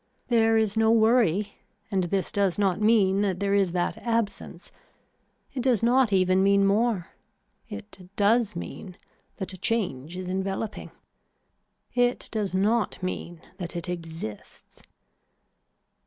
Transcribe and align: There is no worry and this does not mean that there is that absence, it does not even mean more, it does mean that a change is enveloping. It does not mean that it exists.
There 0.29 0.57
is 0.57 0.75
no 0.75 0.89
worry 0.89 1.59
and 1.91 2.05
this 2.05 2.31
does 2.31 2.57
not 2.57 2.81
mean 2.81 3.21
that 3.21 3.39
there 3.39 3.53
is 3.53 3.71
that 3.73 3.99
absence, 3.99 4.71
it 5.53 5.61
does 5.61 5.83
not 5.83 6.11
even 6.11 6.41
mean 6.41 6.65
more, 6.65 7.09
it 7.69 8.09
does 8.15 8.55
mean 8.55 8.97
that 9.37 9.53
a 9.53 9.57
change 9.57 10.17
is 10.17 10.27
enveloping. 10.27 10.89
It 11.93 12.29
does 12.31 12.55
not 12.55 13.03
mean 13.03 13.41
that 13.59 13.75
it 13.75 13.87
exists. 13.87 14.81